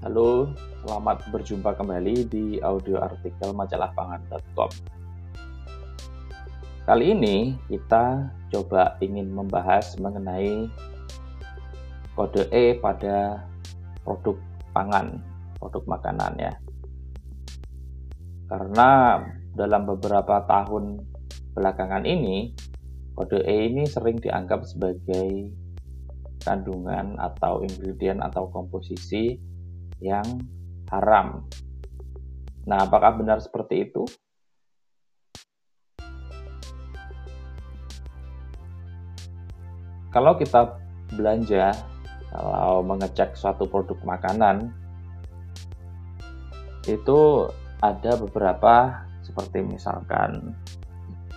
Halo, 0.00 0.48
selamat 0.80 1.28
berjumpa 1.28 1.76
kembali 1.76 2.24
di 2.24 2.56
audio 2.64 3.04
artikel 3.04 3.52
majalah 3.52 3.92
pangan.com. 3.92 4.72
Kali 6.88 7.12
ini 7.12 7.52
kita 7.68 8.32
coba 8.48 8.96
ingin 9.04 9.28
membahas 9.28 10.00
mengenai 10.00 10.72
kode 12.16 12.48
E 12.48 12.80
pada 12.80 13.44
produk 14.00 14.40
pangan, 14.72 15.20
produk 15.60 15.84
makanan 15.84 16.32
ya. 16.48 16.56
Karena 18.48 19.20
dalam 19.52 19.84
beberapa 19.84 20.48
tahun 20.48 21.04
belakangan 21.52 22.08
ini, 22.08 22.56
kode 23.20 23.44
E 23.44 23.68
ini 23.68 23.84
sering 23.84 24.16
dianggap 24.16 24.64
sebagai 24.64 25.52
kandungan 26.40 27.20
atau 27.20 27.60
ingredient 27.60 28.24
atau 28.24 28.48
komposisi 28.48 29.49
yang 30.00 30.26
haram. 30.90 31.46
Nah, 32.66 32.84
apakah 32.84 33.20
benar 33.20 33.38
seperti 33.40 33.88
itu? 33.88 34.04
Kalau 40.10 40.34
kita 40.34 40.74
belanja, 41.14 41.70
kalau 42.34 42.82
mengecek 42.82 43.38
suatu 43.38 43.70
produk 43.70 43.96
makanan, 44.02 44.74
itu 46.90 47.46
ada 47.78 48.18
beberapa 48.18 49.06
seperti 49.22 49.62
misalkan 49.62 50.52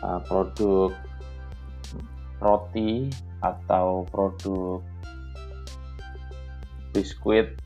uh, 0.00 0.18
produk 0.24 0.88
roti 2.40 3.12
atau 3.44 4.08
produk 4.08 4.80
biskuit 6.96 7.61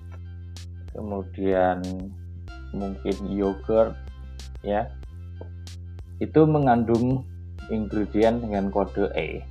kemudian 0.97 1.85
mungkin 2.73 3.17
yogurt 3.29 3.93
ya 4.65 4.89
itu 6.17 6.49
mengandung 6.49 7.29
ingredient 7.69 8.41
dengan 8.41 8.73
kode 8.73 9.13
E. 9.13 9.45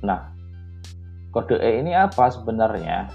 Nah, 0.00 0.32
kode 1.30 1.60
E 1.60 1.84
ini 1.84 1.92
apa 1.92 2.32
sebenarnya? 2.32 3.12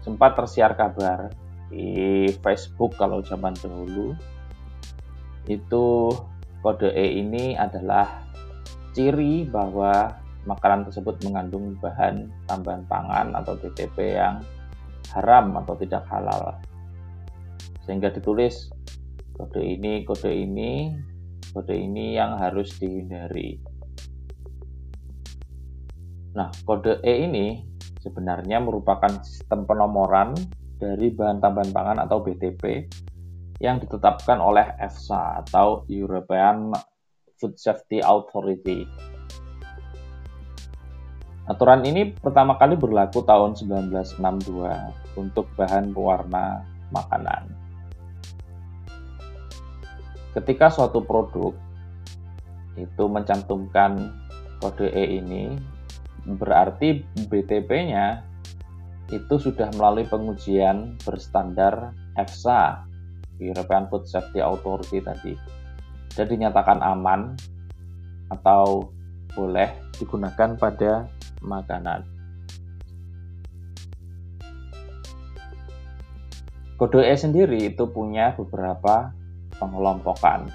Sempat 0.00 0.40
tersiar 0.40 0.72
kabar 0.74 1.28
di 1.68 2.30
Facebook 2.40 2.96
kalau 2.96 3.20
zaman 3.20 3.52
dahulu 3.60 4.16
itu 5.46 6.10
kode 6.64 6.90
E 6.96 7.20
ini 7.20 7.54
adalah 7.54 8.24
ciri 8.96 9.44
bahwa 9.44 10.25
makanan 10.46 10.86
tersebut 10.86 11.18
mengandung 11.26 11.74
bahan 11.82 12.30
tambahan 12.46 12.86
pangan 12.86 13.34
atau 13.34 13.58
BTP 13.58 14.16
yang 14.16 14.40
haram 15.10 15.58
atau 15.58 15.74
tidak 15.78 16.06
halal. 16.06 16.54
Sehingga 17.84 18.10
ditulis 18.10 18.70
kode 19.34 19.60
ini, 19.62 20.06
kode 20.06 20.30
ini, 20.30 20.94
kode 21.50 21.74
ini 21.74 22.14
yang 22.14 22.38
harus 22.38 22.74
dihindari. 22.78 23.58
Nah, 26.34 26.50
kode 26.64 27.02
E 27.02 27.26
ini 27.26 27.64
sebenarnya 28.02 28.62
merupakan 28.62 29.10
sistem 29.22 29.66
penomoran 29.66 30.36
dari 30.76 31.08
bahan 31.10 31.40
tambahan 31.40 31.72
pangan 31.72 31.98
atau 32.04 32.20
BTP 32.20 32.86
yang 33.58 33.80
ditetapkan 33.80 34.36
oleh 34.36 34.68
EFSA 34.76 35.48
atau 35.48 35.88
European 35.88 36.76
Food 37.40 37.56
Safety 37.56 38.04
Authority 38.04 38.84
Aturan 41.46 41.86
ini 41.86 42.10
pertama 42.10 42.58
kali 42.58 42.74
berlaku 42.74 43.22
tahun 43.22 43.54
1962 43.54 44.18
untuk 45.14 45.46
bahan 45.54 45.94
pewarna 45.94 46.66
makanan. 46.90 47.46
Ketika 50.34 50.74
suatu 50.74 51.06
produk 51.06 51.54
itu 52.74 53.04
mencantumkan 53.06 54.10
kode 54.58 54.90
E 54.90 55.22
ini, 55.22 55.54
berarti 56.26 57.06
BTP-nya 57.30 58.26
itu 59.14 59.38
sudah 59.38 59.70
melalui 59.78 60.02
pengujian 60.02 60.98
berstandar 61.06 61.94
EFSA, 62.18 62.82
European 63.38 63.86
Food 63.86 64.10
Safety 64.10 64.42
Authority 64.42 64.98
tadi, 64.98 65.38
dan 66.10 66.26
dinyatakan 66.26 66.82
aman 66.82 67.38
atau 68.34 68.90
boleh 69.38 69.70
digunakan 69.94 70.58
pada 70.58 71.06
makanan. 71.46 72.04
Kode 76.76 77.00
E 77.08 77.16
sendiri 77.16 77.72
itu 77.72 77.88
punya 77.88 78.36
beberapa 78.36 79.08
pengelompokan. 79.56 80.52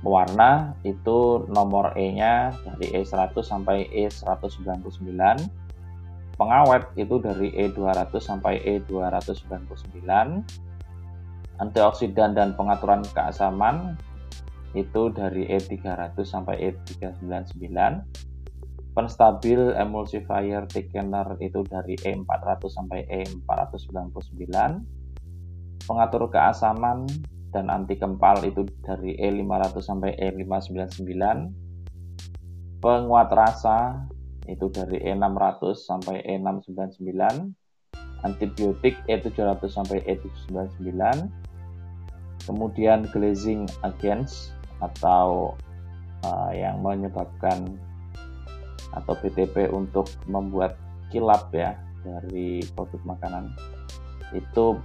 Warna 0.00 0.72
itu 0.82 1.46
nomor 1.52 1.92
E-nya 1.94 2.56
dari 2.64 2.96
E100 2.96 3.36
sampai 3.44 3.86
E199. 3.92 5.20
Pengawet 6.40 6.88
itu 6.96 7.20
dari 7.20 7.52
E200 7.54 8.10
sampai 8.18 8.58
E299. 8.64 10.00
Antioksidan 11.60 12.32
dan 12.32 12.56
pengaturan 12.56 13.04
keasaman 13.12 14.00
itu 14.72 15.12
dari 15.12 15.44
E300 15.52 16.16
sampai 16.24 16.72
E399 16.72 17.68
penstabil 18.92 19.72
emulsifier 19.72 20.68
thickener 20.68 21.40
itu 21.40 21.64
dari 21.64 21.96
E400 21.96 22.68
sampai 22.68 23.08
E499 23.08 24.52
pengatur 25.88 26.28
keasaman 26.28 27.08
dan 27.52 27.68
anti 27.72 27.96
kempal 27.96 28.40
itu 28.44 28.68
dari 28.84 29.16
E500 29.16 29.76
sampai 29.80 30.12
E599 30.20 31.24
penguat 32.84 33.28
rasa 33.32 34.08
itu 34.44 34.68
dari 34.68 35.00
E600 35.00 35.60
sampai 35.76 36.20
E699 36.28 37.24
antibiotik 38.28 38.94
E700 39.08 39.62
sampai 39.72 40.04
E799 40.04 41.32
kemudian 42.44 43.08
glazing 43.08 43.64
agents 43.86 44.52
atau 44.82 45.54
uh, 46.26 46.50
yang 46.50 46.82
menyebabkan 46.82 47.78
atau 48.92 49.16
BTP 49.18 49.72
untuk 49.72 50.08
membuat 50.28 50.76
kilap 51.12 51.52
ya 51.52 51.76
dari 52.02 52.64
produk 52.74 53.00
makanan 53.04 53.52
itu 54.32 54.80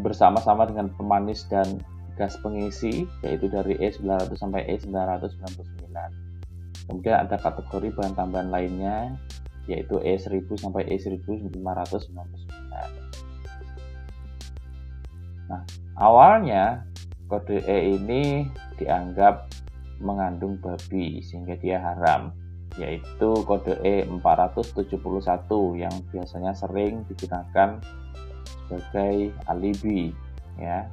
bersama-sama 0.00 0.66
dengan 0.66 0.90
pemanis 0.96 1.46
dan 1.46 1.78
gas 2.18 2.34
pengisi 2.42 3.06
yaitu 3.22 3.46
dari 3.50 3.78
E900 3.78 4.34
sampai 4.38 4.66
E999. 4.74 5.94
Kemudian 6.84 7.16
ada 7.26 7.36
kategori 7.38 7.94
bahan 7.94 8.14
tambahan 8.18 8.48
lainnya 8.50 9.14
yaitu 9.64 9.96
E1000 10.02 10.48
sampai 10.60 10.84
E1599. 10.92 12.12
Nah, 15.44 15.62
awalnya 15.96 16.84
kode 17.28 17.64
E 17.64 17.96
ini 17.96 18.48
dianggap 18.76 19.48
mengandung 20.02 20.60
babi 20.60 21.24
sehingga 21.24 21.56
dia 21.56 21.80
haram 21.80 22.34
yaitu 22.74 23.30
kode 23.46 23.78
E471 23.86 25.50
yang 25.78 25.94
biasanya 26.10 26.52
sering 26.56 27.06
digunakan 27.06 27.78
sebagai 28.66 29.30
alibi 29.46 30.10
ya. 30.58 30.90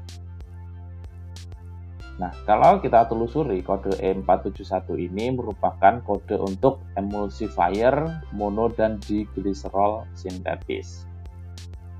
Nah, 2.22 2.30
kalau 2.46 2.78
kita 2.78 3.10
telusuri 3.10 3.66
kode 3.66 3.98
E471 3.98 4.94
ini 5.10 5.34
merupakan 5.34 6.06
kode 6.06 6.38
untuk 6.38 6.86
emulsifier 6.94 8.22
mono 8.38 8.70
dan 8.70 9.02
diglycerol 9.02 10.06
sintetis. 10.14 11.10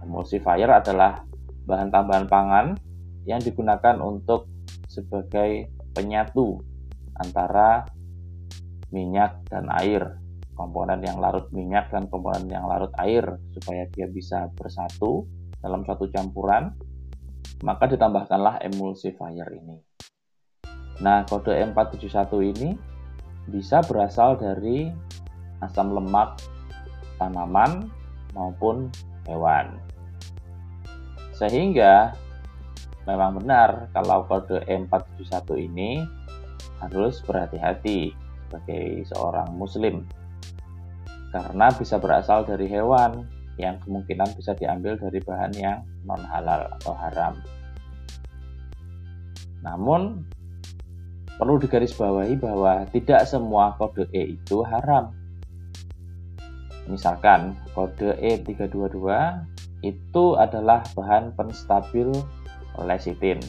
Emulsifier 0.06 0.70
adalah 0.70 1.26
bahan 1.66 1.90
tambahan 1.90 2.30
pangan 2.30 2.68
yang 3.26 3.42
digunakan 3.42 3.98
untuk 3.98 4.46
sebagai 4.86 5.74
penyatu 5.98 6.62
antara 7.18 7.86
minyak 8.92 9.42
dan 9.48 9.68
air. 9.72 10.20
Komponen 10.52 11.02
yang 11.02 11.18
larut 11.18 11.50
minyak 11.50 11.90
dan 11.90 12.06
komponen 12.12 12.46
yang 12.52 12.68
larut 12.70 12.92
air 13.02 13.40
supaya 13.56 13.88
dia 13.90 14.06
bisa 14.06 14.52
bersatu 14.54 15.26
dalam 15.58 15.82
satu 15.88 16.12
campuran 16.12 16.76
maka 17.62 17.86
ditambahkanlah 17.90 18.62
emulsifier 18.62 19.48
ini. 19.54 19.78
Nah 21.02 21.26
kode 21.26 21.54
M471 21.54 22.32
ini 22.42 22.70
bisa 23.50 23.82
berasal 23.86 24.38
dari 24.38 24.90
asam 25.62 25.94
lemak 25.94 26.42
tanaman 27.18 27.90
maupun 28.34 28.90
hewan. 29.26 29.78
Sehingga 31.38 32.14
memang 33.06 33.42
benar 33.42 33.90
kalau 33.94 34.26
kode 34.26 34.62
M471 34.66 35.50
ini 35.58 36.02
harus 36.82 37.22
berhati-hati 37.26 38.14
sebagai 38.52 39.08
seorang 39.08 39.56
muslim 39.56 40.04
karena 41.32 41.72
bisa 41.72 41.96
berasal 41.96 42.44
dari 42.44 42.68
hewan 42.68 43.24
yang 43.56 43.80
kemungkinan 43.80 44.36
bisa 44.36 44.52
diambil 44.60 45.00
dari 45.00 45.24
bahan 45.24 45.54
yang 45.56 45.80
non 46.04 46.20
halal 46.28 46.68
atau 46.76 46.92
haram. 46.92 47.40
Namun 49.64 50.28
perlu 51.40 51.56
digarisbawahi 51.64 52.36
bahwa 52.36 52.84
tidak 52.92 53.24
semua 53.24 53.80
kode 53.80 54.12
E 54.12 54.36
itu 54.36 54.60
haram. 54.68 55.16
Misalkan 56.92 57.56
kode 57.72 58.20
E322 58.20 59.08
itu 59.88 60.26
adalah 60.36 60.84
bahan 60.92 61.32
penstabil 61.40 62.12
lecitin. 62.84 63.40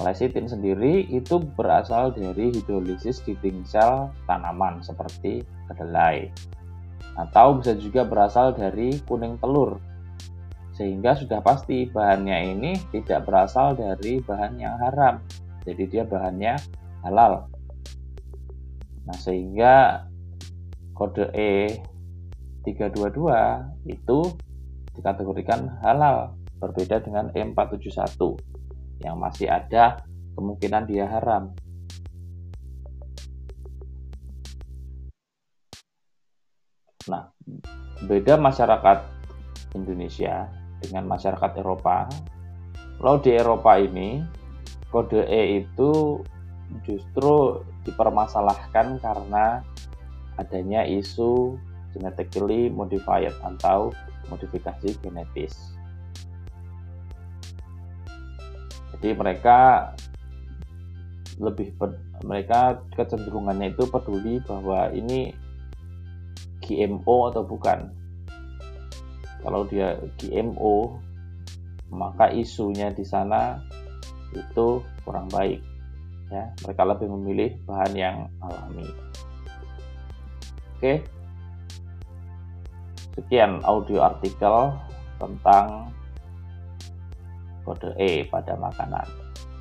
Lecitin 0.00 0.48
sendiri 0.48 1.04
itu 1.12 1.36
berasal 1.54 2.16
dari 2.16 2.48
hidrolisis 2.56 3.20
di 3.20 3.36
sel 3.68 4.08
tanaman 4.24 4.80
seperti 4.80 5.44
kedelai 5.68 6.32
atau 7.20 7.60
bisa 7.60 7.76
juga 7.76 8.08
berasal 8.08 8.56
dari 8.56 8.96
kuning 9.04 9.36
telur. 9.44 9.76
Sehingga 10.72 11.12
sudah 11.12 11.44
pasti 11.44 11.84
bahannya 11.84 12.56
ini 12.56 12.72
tidak 12.88 13.28
berasal 13.28 13.76
dari 13.76 14.24
bahan 14.24 14.56
yang 14.56 14.80
haram 14.80 15.20
jadi 15.68 15.82
dia 15.84 16.04
bahannya 16.08 16.56
halal. 17.04 17.48
Nah 19.04 19.18
sehingga 19.20 20.08
kode 20.96 21.28
E 21.36 21.80
322 22.64 23.88
itu 23.88 24.18
dikategorikan 24.96 25.80
halal 25.80 26.36
berbeda 26.60 27.00
dengan 27.00 27.32
E471 27.32 28.49
yang 29.00 29.16
masih 29.16 29.48
ada 29.48 30.04
kemungkinan 30.36 30.84
dia 30.88 31.08
haram 31.08 31.52
Nah, 37.08 37.32
beda 38.06 38.38
masyarakat 38.38 38.98
Indonesia 39.74 40.46
dengan 40.78 41.10
masyarakat 41.10 41.58
Eropa. 41.58 42.06
Kalau 43.00 43.16
di 43.18 43.34
Eropa 43.34 43.80
ini, 43.80 44.22
kode 44.92 45.26
E 45.26 45.64
itu 45.64 46.20
justru 46.86 47.64
dipermasalahkan 47.88 49.02
karena 49.02 49.64
adanya 50.38 50.86
isu 50.86 51.58
genetically 51.96 52.70
modified 52.70 53.34
atau 53.42 53.90
modifikasi 54.30 54.94
genetis. 55.02 55.79
Jadi 59.00 59.16
mereka 59.16 59.90
lebih 61.40 61.72
mereka 62.20 62.84
kecenderungannya 62.92 63.72
itu 63.72 63.88
peduli 63.88 64.44
bahwa 64.44 64.92
ini 64.92 65.32
GMO 66.60 67.32
atau 67.32 67.42
bukan. 67.42 67.88
Kalau 69.40 69.64
dia 69.64 69.96
GMO, 70.20 71.00
maka 71.88 72.28
isunya 72.28 72.92
di 72.92 73.02
sana 73.08 73.64
itu 74.36 74.84
kurang 75.02 75.32
baik. 75.32 75.64
Ya, 76.28 76.52
mereka 76.62 76.82
lebih 76.86 77.08
memilih 77.08 77.50
bahan 77.64 77.92
yang 77.96 78.16
alami. 78.44 78.86
Oke. 80.76 81.02
Sekian 83.16 83.64
audio 83.64 84.06
artikel 84.06 84.76
tentang 85.18 85.90
kode 87.70 87.94
E 87.94 88.26
pada 88.26 88.58
makanan. 88.58 89.06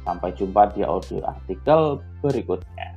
Sampai 0.01 0.33
jumpa 0.33 0.73
di 0.73 0.81
audio 0.81 1.21
artikel 1.29 2.01
berikutnya. 2.25 2.88